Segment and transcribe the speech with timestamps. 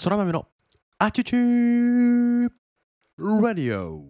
[0.00, 0.46] 空豆の
[0.98, 4.04] アチチューラディオ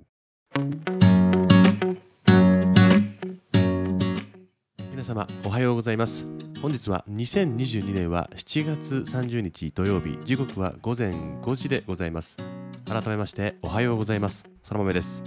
[4.91, 6.25] 皆様おはようございます。
[6.63, 10.19] 本日は2022年は7月30日土曜日。
[10.25, 12.39] 時刻は午前5時でございます。
[12.87, 14.45] 改めましておはようございます。
[14.69, 15.23] 空豆です。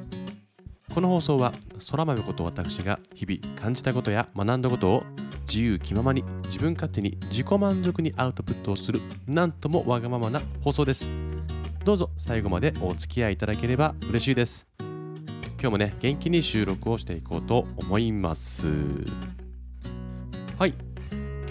[0.96, 1.52] この放送は
[1.92, 5.04] 空豆こと私が日々感じたことや学んだことを
[5.46, 11.10] 自由気ままに自分勝手に自己満足にアウトプットをするなんともわがままな放送です
[11.84, 18.68] どうぞ最後までお付き合いいただければ嬉しいです今日もね元気に収録をしていこうと思います
[20.58, 20.76] はい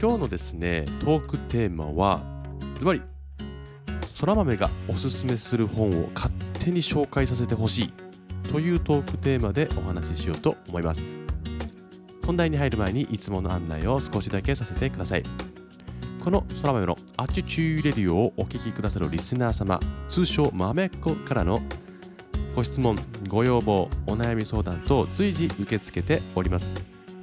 [0.00, 2.22] 今日のですねトークテーマは
[2.78, 3.02] ズバリ
[4.18, 8.03] 空豆がおすすめする本を勝手に紹介させてほしい
[8.50, 11.16] というトークテーマでお話ししようと思います。
[12.24, 15.22] 本題に入る前にいつもの案内を少しだけさせてください。
[16.22, 21.60] この空豆のアチュチューレディオをお聞きくださるリスナー様通称豆っ子からの
[22.56, 22.96] ご質問
[23.28, 26.74] ご要望お悩み相談等随時受け付けております。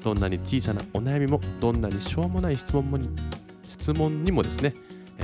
[0.04, 2.98] どんなに小さなお悩みもどんなにしょうもない質問も
[3.64, 4.74] 質問にもですね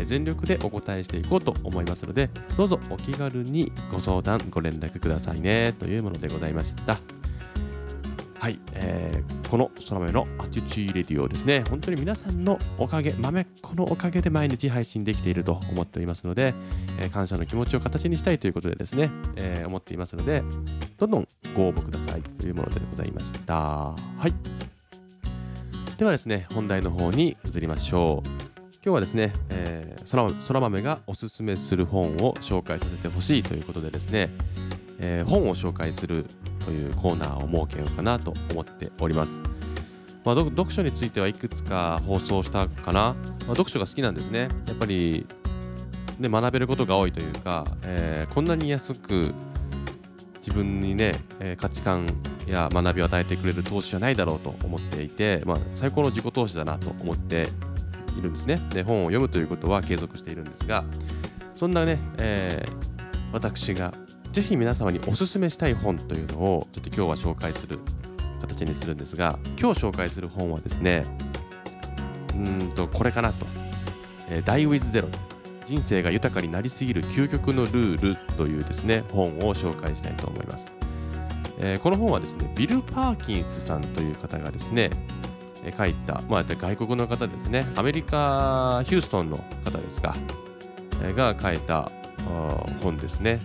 [0.05, 6.97] 全力でお答えしていこうと思いますのでどうぞお気軽にご相談ご連絡くださいねというものでございました
[8.39, 16.53] はい、えー、この空豆のアチュチーレディオですね、本当に皆さんのおかげ、豆っ子のおかげで毎日配信できていると思っておりますので、
[16.99, 20.43] えー、感謝の気持ちを形にしたいということでですね、えー、思っていますので、
[20.97, 23.55] どんどんご応募くださいというものでございました。
[23.55, 23.95] は
[24.27, 24.33] い。
[25.97, 28.21] ではですね、本題の方に移りましょ
[28.53, 28.56] う。
[28.83, 34.29] 今日はですね、えー、空空豆がおすすめする本を紹介させてほしいということでですね、
[34.99, 36.25] えー、本を紹介する
[36.63, 39.41] というコーナーを設けようかなと思っております。
[40.23, 44.49] まあ、読書についてはいくつか放送したかな、まあ、読書が好きなんですね。
[44.67, 45.25] やっぱり、
[46.19, 49.33] ね、学べることが多いというか、えー、こんなに安く
[50.37, 52.05] 自分にね、えー、価値観
[52.45, 57.47] や学びを与えてくれる投資じゃないだろうと思っていて、まあ、最高の自己投資だなと思って
[58.17, 58.59] いるんですね。
[58.71, 60.83] で本を読むということは継続しているんですが
[61.55, 62.71] そんなね、えー、
[63.33, 63.93] 私が
[64.31, 67.79] ぜひ皆様におすすめしたい本というのをちょっと今日は紹介する
[68.41, 71.05] 形にするんですが今日紹介する本はですね
[72.35, 73.47] うんとこれかなと
[74.29, 75.09] 「えー、Die with Zero」
[75.65, 80.71] 人生が豊かになりすぎる究極のルールというですね本を紹介したいと思います、
[81.59, 84.91] えー、この本はですねビル・パーキンスさんという方がですね
[85.77, 87.67] 書いた、まあ、外国の方ですね。
[87.75, 90.15] アメリカヒューストンの方ですか、
[91.03, 91.91] え、が書いた
[92.81, 93.39] 本ですね。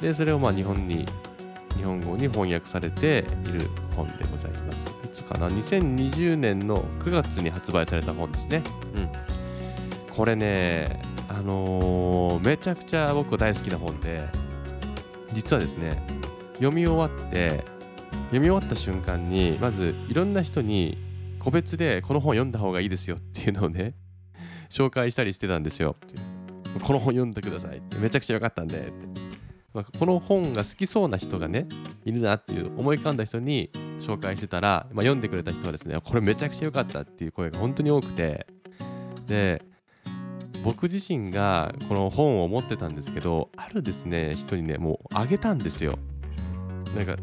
[0.00, 1.06] でそれをまあ日本に
[1.76, 4.92] 日本語に翻訳されている本でございます。
[5.04, 8.62] いつかな？2020年の9月に発売された本ですね。
[8.94, 9.08] うん。
[10.14, 14.28] これねあのー、めちゃくちゃ僕大好きな本で
[15.32, 16.02] 実はですね
[16.54, 17.64] 読み終わって
[18.26, 20.98] 読み終わった瞬間にまずいろんな人に
[21.40, 23.94] 個別でこの本読んだ方がいいですよっていうのをね
[24.70, 25.96] 紹介したりしてたんですよ。
[26.82, 29.20] この本読んでくださいめちゃくちゃ良かったんでって。
[29.72, 31.68] まあ、この本が好きそうな人がね
[32.04, 33.70] いるなっていう思い浮かんだ人に
[34.00, 38.46] 紹介してたら、まあ、読んでくれた人はですねこれめちゃくちゃ良かったっていう声が本当に多くて。
[39.26, 39.62] で
[40.62, 45.98] 僕自身がこの本を持ってたんですけどあるですね人にねもうあげたんですよ。
[46.94, 47.16] なんか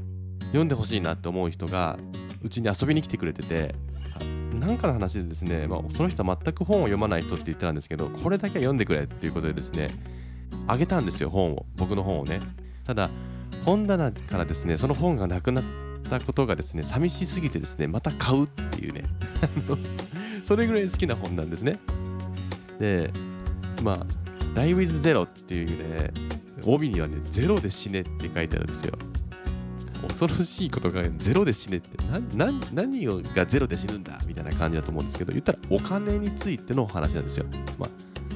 [0.47, 1.99] 読んでほしいなって思う人が
[2.41, 3.75] うちに遊びに来てくれてて
[4.57, 9.91] なんかの話でですね、まあ、その人は全く本を読まない人って言ってたんですけどこれだけは読んでくれっていうことでですね
[10.67, 11.65] あげたんですよ本を。
[11.75, 12.39] 僕の本をね。
[12.83, 13.09] ただ
[13.65, 15.63] 本棚からですねその本がなくなっ
[16.09, 19.03] たことがですね寂しすぎてですねまた買うっていうね。
[20.43, 21.79] それぐらい好きな本なんですね。
[22.79, 23.11] で
[23.83, 24.05] まあ
[24.55, 26.11] 「Die with Zero」っていうね
[26.63, 28.97] 帯にはね「ゼロで死ね」って書いてあるんですよ。
[30.07, 31.89] 恐ろしいことがゼロで死ねって
[32.33, 37.45] 何何がゼロで死ぬんだみたいな感じだと思うんですけど言ったらお金についての話なんですよ、
[37.77, 37.89] まあ、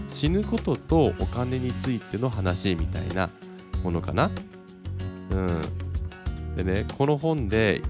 [0.07, 3.29] 死ぬこととお金についての話みたいな
[3.83, 4.29] ものかな。
[5.31, 5.62] うん。
[6.56, 7.81] でね、この本で、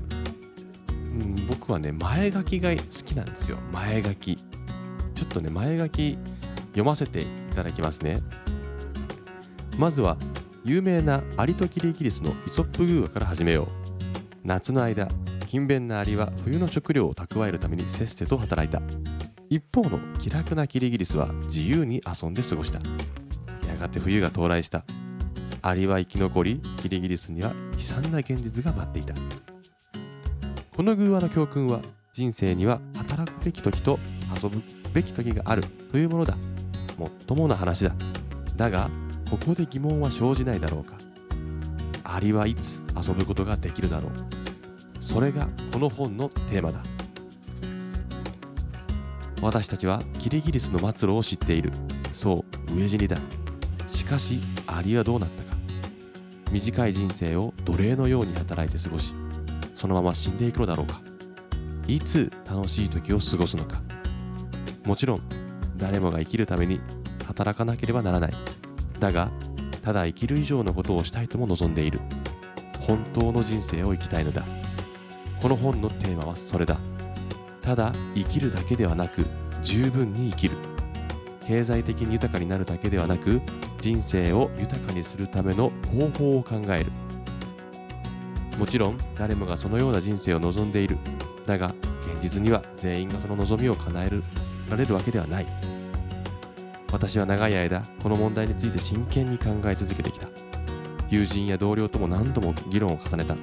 [0.89, 3.57] うん、僕はね、前書きが好きなんですよ。
[3.71, 4.37] 前書き。
[5.15, 6.17] ちょっとね、前書き
[6.69, 7.25] 読ませてい
[7.55, 8.21] ただきますね。
[9.77, 10.17] まずは、
[10.63, 13.67] 有名なアリとキリギリスのイソップ寓話から始めよう。
[14.43, 15.07] 夏の間、
[15.47, 18.79] 勤勉なアリは冬の食料を蓄えるためにせっせと働いた。
[19.49, 22.79] 一方の気楽なキリギリスは自由に遊んで過ごした。
[23.67, 24.85] やがて冬が到来した。
[25.63, 29.15] アリは生き残りキリギリスには悲惨な現実が待っていた。
[30.75, 31.81] この偶話の教訓は
[32.13, 33.97] 人生には働くべき時と
[34.41, 34.61] 遊ぶ
[34.93, 36.37] べき時があるというものだ。
[36.99, 37.95] もっともな話だ。
[38.55, 38.91] だが
[39.31, 40.95] ここで疑問は生じないだろうか。
[42.03, 44.11] アリはいつ遊ぶことができるだろう。
[44.99, 46.83] それがこの本のテーマだ。
[49.41, 51.71] 私たちはキリギリスの末路を知っている。
[52.11, 53.17] そう飢え死にだ。
[53.87, 55.55] しかしアリはどうなったか。
[56.51, 59.15] 短い人生を奴隷のように働いて過ごし
[59.73, 60.99] そのまま死んでいくのだろうか。
[61.87, 63.81] いつ楽しい時を過ごすのか。
[64.83, 65.21] もちろん
[65.77, 66.81] 誰もが生きるために
[67.25, 68.50] 働かなければならない。
[69.01, 69.31] だが
[69.81, 71.99] ただ生きる以上のことをしたいとも望んでいる。
[72.81, 74.45] 本当の人生を生きたいのだ。
[75.41, 76.77] この本のテーマはそれだ。
[77.63, 79.25] ただ生きるだけではなく
[79.63, 80.55] 十分に生きる。
[81.47, 83.41] 経済的に豊かになるだけではなく
[83.79, 86.91] 人生を豊かにするための方法を考える。
[88.59, 90.99] もちろん誰もがそのような人生を望んでいる。
[91.47, 91.73] だが
[92.13, 94.11] 現実には全員がその望みを叶え
[94.69, 95.70] られるわけではない。
[96.91, 100.27] 私は長い間この問題について真剣に考え続けてきた。
[101.09, 103.35] 友人や同僚とも何度も議論を重ねた。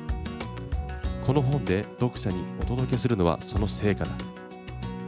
[1.24, 4.10] この本で読者にお届けするのはその成果だ。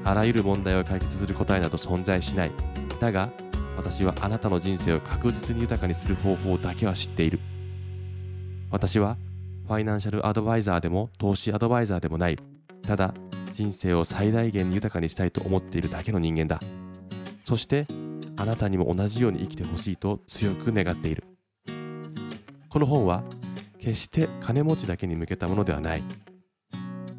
[0.05, 2.51] あらゆる問題を解決する答えなど存在しない。
[2.99, 3.31] だが
[3.77, 7.41] 私はあなたの人生を確実に豊かにする方法だけは知っている。
[8.71, 9.17] 私は
[9.67, 12.39] ファイナンシャルアドバイザーでも投資アドバイザーでもない。
[12.87, 13.15] ただ
[13.53, 16.61] 人生を最大限に豊かにしたいと思っているだけの人間だ。
[17.45, 17.87] そして
[18.41, 21.25] あなたにも同じように生きてほしいと強く願っている。
[22.71, 23.23] この本は
[23.79, 26.03] 決して金持ちだけに向けたものではない。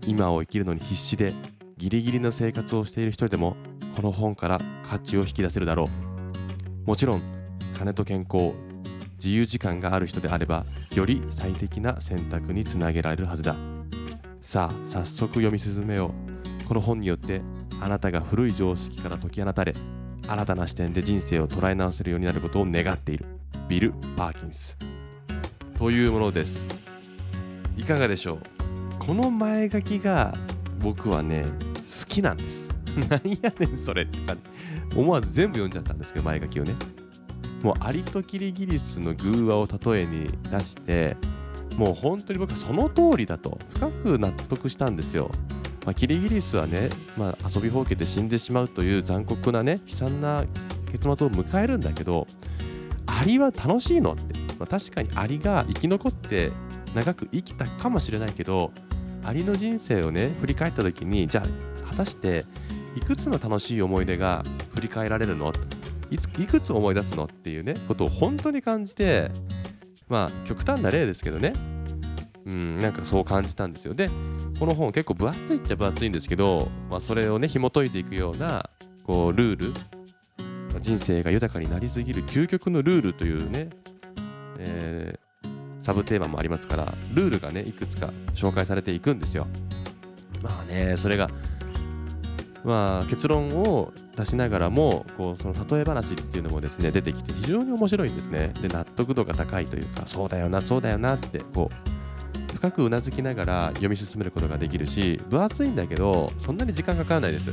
[0.07, 1.35] 今を生きるのに必死で
[1.77, 3.55] ギリギリの生活をしている人でも
[3.95, 5.89] この本から価値を引き出せるだろ
[6.85, 6.87] う。
[6.87, 7.21] もちろん
[7.77, 8.53] 金と健康
[9.23, 10.65] 自由時間がある人であれば
[10.95, 13.55] より最適な選択につなげられるはずだ。
[14.41, 16.15] さあ早速読み進めよ
[16.63, 16.67] う。
[16.67, 17.43] この本によって
[17.79, 19.75] あなたが古い常識から解き放たれ
[20.31, 23.25] 新たな視点で人生を捉え直せるようになることを願っている。
[23.67, 24.77] ビル・パーキンス。
[25.77, 26.65] というものです。
[27.75, 28.39] いかがでしょう？
[28.97, 30.33] この前書きが
[30.79, 31.43] 僕はね
[31.79, 32.69] 好きなんです。
[33.09, 34.37] なんやねんそれってか
[34.95, 36.75] 思わず全部読んじゃったんですけど前書きをね。
[37.61, 41.17] もうアリとキリギリスの偶話を例えに出して
[41.75, 45.29] もう本当に僕はその通りだと深く納得したんですよ。
[45.85, 50.45] まあ、キリギリスはね、まあ、遊びほうけて死んでしまうという残酷なね悲惨な
[50.91, 52.27] 結末を迎えるんだけど
[53.07, 56.51] アリは楽しいのって、まあ、確かにアリが生き残って
[56.93, 58.71] 長く生きたかもしれないけど
[59.23, 62.45] アリの人生をね振り返った時にじゃあ果たして
[62.95, 64.43] いくつの楽しい思い出が
[64.75, 65.53] 振り返られるの？
[66.09, 69.31] いついくつ思い出すのっていうねことを本当に感じて
[70.09, 71.53] まあ極端な例ですけどね。
[72.45, 73.93] うんなんかそう感じたんですよ。
[73.93, 74.09] で
[74.61, 78.69] この本結構分厚いっちゃ分厚いんですけど、まあ、それをね紐解いていくような
[79.03, 79.73] こうルール。
[80.79, 83.69] 人生が豊かになりすぎる究極のルールというね、
[84.59, 89.47] えー、サブテーマもありますからルールがねいくつか紹介されていくんですよ。
[90.43, 91.31] まあねそれが
[92.63, 98.53] まあ結論を出しながらもこうその例え話っていうのもですね出てきて非常に面白いんですね。
[98.61, 102.00] で納得度が高いというかそうだよなそうだよなってこう
[102.61, 107.51] 深くうなずきながら読み進めることができるし分厚いんだけどそんなに時間かからないです。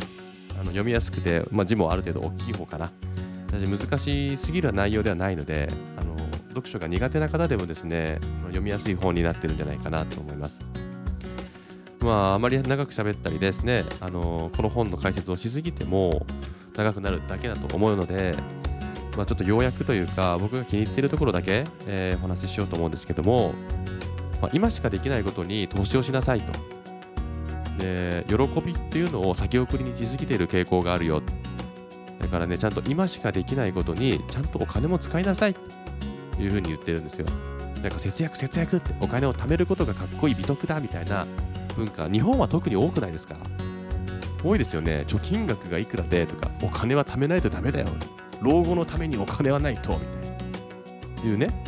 [0.53, 2.91] あの読みやすくて、まあ、字もある程度大きい方かな。
[3.47, 6.15] 私難しすぎる内容ではないのであの
[6.49, 10.61] 読書が苦手な方でもですね読みやすい本になってるんじゃないかなと思います。
[12.01, 16.27] まああまり長く喋ったりですねあのこの本の解説をしすぎても
[16.77, 18.35] 長くなるだけだと思うので
[19.19, 23.53] まあ、ちょっと要約というか僕が気に入っているところだけ、えー、お話ししようと思うんですけども
[24.41, 26.53] まあ、今しかできないことに投資をしなさいと。
[27.79, 31.23] で、喜びっていうのを先送りにしすぎている傾向があるよ。
[32.19, 37.27] だからね、ちゃんと今しかできないことに、ちゃんとお金も使いなさいというふうに言ってるんですよ。
[37.83, 41.27] なんか節約節約ってお金を貯めることがかっこいい美徳だみたいな
[41.77, 43.37] 文化、日本は特に多くないですか？
[44.43, 45.05] 多いですよね。
[45.07, 47.87] 貯金額がいくらでとか、お金は貯めないとダメだよ。
[48.41, 51.31] 老後のためにお金はないと、みたいな。
[51.31, 51.65] いうね、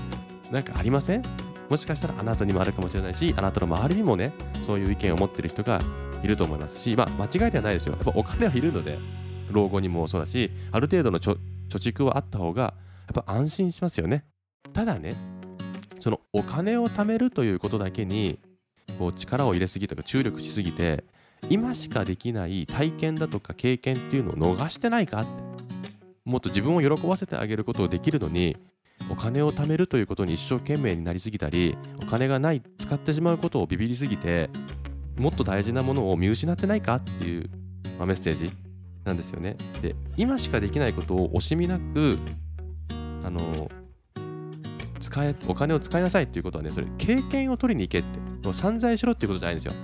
[0.50, 1.22] なんかありません？
[1.70, 4.32] もしかしたらあなたにもあるかもしれないしあなたの周りにもね
[4.66, 5.80] そういう意見を持ってる人が
[6.22, 7.94] いると思いますしまあ間違いではないですよ。
[7.94, 8.98] やっぱお金はいるので
[9.50, 11.38] 老後にもそうだしある程度の貯
[11.70, 12.74] 蓄はあった方が
[13.14, 14.24] やっぱ安心しますよね。
[14.72, 15.16] ただね
[16.00, 18.40] そのお金を貯めるということだけに
[18.98, 21.04] こう力を入れすぎとか注力しすぎて
[21.48, 25.30] 今しかできない体験だとか経験っていうのを逃してないかって
[26.24, 28.56] もっと自分を喜ばせてあげることをできるのに
[29.08, 34.50] お金を貯めるということに一生懸命になりすぎたりお金がない使ってしまうことをビビりすぎて
[35.16, 37.50] もっと大事なものを見失ってないかっていう、
[37.98, 38.50] まあ、メッセージ
[39.04, 39.56] なんですよね。
[39.82, 42.18] で今しかできないことを惜しみなく
[43.24, 43.70] あの
[45.00, 49.74] 使えお金を使いなさいっていうことはねそれ経験を取りに行けって散財しろっていうことじゃないんですよ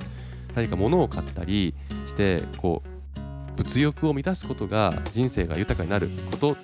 [0.54, 1.74] 何か物を買ったり
[2.06, 6.56] してこう物欲を満たすことが人生が豊かになること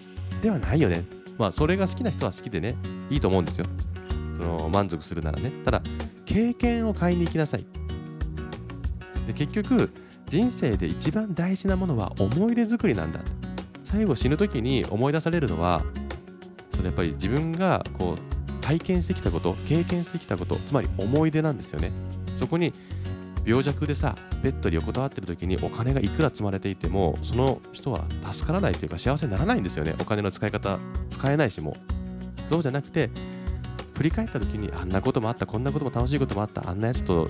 [0.43, 1.05] ではないよね
[1.43, 2.77] まあそれが好きな人は好きでね
[3.11, 3.67] いいと思うんですよ。
[4.37, 5.51] その満足するならね。
[5.65, 5.83] ただ
[6.25, 7.67] 経験を買いに行きなさい。
[9.27, 9.91] で結局
[10.29, 13.19] 人生で一番大事なものは思い出作りなんだ。
[13.83, 15.83] 最後死ぬ時に思い出されるのは
[16.71, 21.91] そのやっぱり自分がこう体験してきたこと経験してきたことつまり思い出なんですよね。
[22.37, 22.73] そこに
[23.45, 29.95] 病弱でさベッドに横たわってる時にお金がいくら積まれていてもその人は助からないというか幸せにならないんですよね。
[30.01, 30.79] お金の使い方
[31.11, 31.73] 使えないしも。
[31.73, 33.11] うそうじゃなくて
[33.95, 37.29] 振り返った時にあんなこともあったこんなことも楽しいこともあったあんなやつと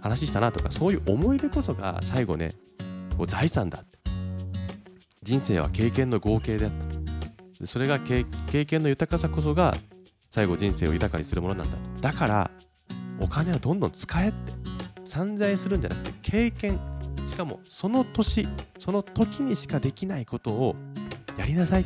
[0.00, 2.52] 話したなとかそういう思い出こそが最後ね
[3.16, 3.98] こう財産だって。
[5.22, 6.72] 人生は経験の合計であっ
[7.60, 7.66] た。
[7.66, 8.24] それが経
[8.64, 9.76] 験の豊かさこそが
[10.30, 12.50] 最後人生を豊かにするものなんだだから
[13.20, 14.77] お金はどんどん使えって。
[15.08, 16.78] 散財するんじゃなくて経験。
[17.26, 18.48] しかもその年
[18.78, 20.76] その時にしかできないことを
[21.36, 21.84] やりなさい。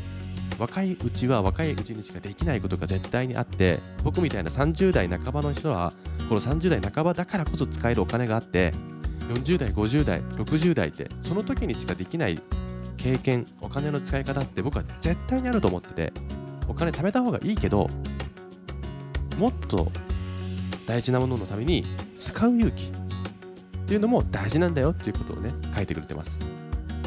[0.58, 5.92] 若いうちは若いうちにしかできないことが絶対にあって僕みたいな30代半ばの人は
[6.28, 8.72] この30代半ばだからこそ使えるお金があって
[9.28, 12.40] 40代50代60代ってその時にしかできない
[12.96, 16.12] 経験お金の使い方って僕は絶対にあると思ってて
[16.68, 17.88] お金貯めた方がいいけど
[19.38, 19.90] もっと
[20.86, 21.84] 大事なもののために
[22.16, 22.92] 使う勇気。
[23.92, 26.38] っていうのも大事なんだよっていうことをね書いてくれてます。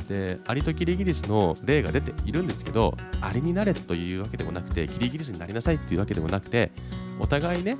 [0.07, 6.71] でアリとキリギリスの例が出ているんですけどアリになれというわけでもなくてキリギリスになりなさいっていうわけでもなくて
[7.17, 7.77] お互いね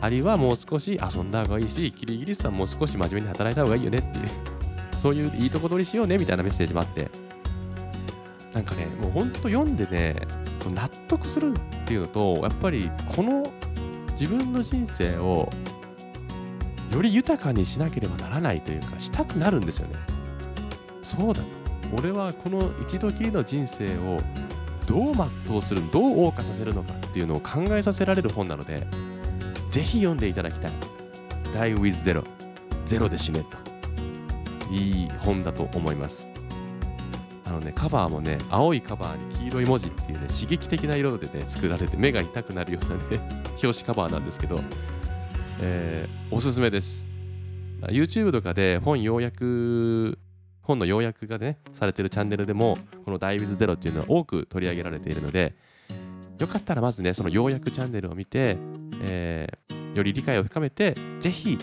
[0.00, 4.28] アリはもう少し遊んだ方がいいしキリギリスはもう少し真面目に働いた方がいいよねっていう
[5.02, 7.10] そういういいとこ取りしようねみたいなメッセージもあって。
[8.52, 10.14] なんかねもうほんと読んでね
[10.72, 13.42] 納得するっていうのとやっぱりこの
[14.12, 15.50] 自分の人生を
[16.94, 19.96] より豊かにしなければならないというかしたくなるんですよね。
[21.02, 21.48] そうだと。
[21.98, 24.20] 俺はこの一度きりの人生を
[24.86, 28.86] どう全うするどう謳歌させるのかっていうのを考えさせられる本なので
[29.70, 30.72] ぜひ読んでいただきたい。
[31.52, 32.24] Die with Zero
[32.86, 33.58] ゼロで死ねと。
[34.72, 36.28] いい本だと思います。
[37.44, 43.18] あのねカバーもね青いカバーに黄色い文字っていうね刺激的な色でね作られて目が痛くなるようなね
[43.62, 44.60] 表紙カバーなんですけど、
[45.60, 47.04] えー、おすすめです。
[47.88, 50.18] YouTube とかで本要約
[50.62, 55.54] 本の要約がねされてるチャンネルでもこの「ダイビズゼロっていうのは多く取り上げられているので
[56.38, 58.56] よかったらまずねその要約チャンネルを見て、
[59.02, 61.58] えー、より理解を深めてぜひ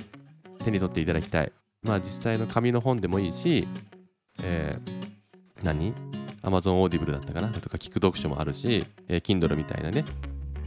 [0.63, 1.51] 手に取っていただきたい。
[1.81, 3.67] まあ実際の紙の本でもいいし、
[4.43, 5.95] えー、何
[6.43, 7.49] ？Amazon Audible だったかな？
[7.49, 10.05] とか聞く読書もあるし、えー、Kindle みたいなね、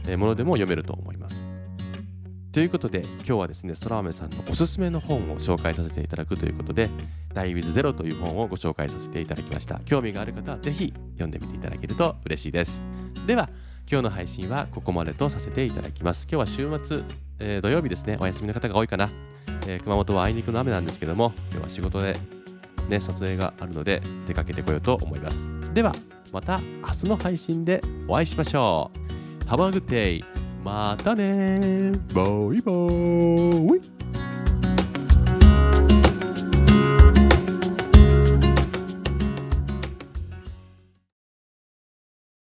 [0.05, 1.44] えー、ものでも読めると思います。
[2.55, 6.89] ということで今日はですねそら豆さんのおすすめの本を紹介させていただくということで
[7.35, 9.81] 「ダイウィズゼロという本をご紹介させていただきました。
[9.83, 12.81] 興味がある方はぜひ読んでみていただけると嬉しいです。
[13.27, 13.49] では
[13.91, 16.29] 今日の配信はここまでとさせていただきます。
[16.31, 17.03] 今日は週末、
[17.39, 18.15] えー、土曜日ですね。
[18.21, 19.09] お休みの方が多いかな、
[19.67, 22.17] えー、熊本はあいにくの雨なんですけども今日は仕事で
[22.87, 25.45] ね撮影があるので出かけてこようと思います。
[25.73, 25.93] では
[26.31, 28.91] また明日の配信でお会いしましょ
[29.43, 29.43] う。
[29.43, 30.44] Have a good day!
[30.65, 31.91] またね。
[32.11, 34.04] バイバーイ。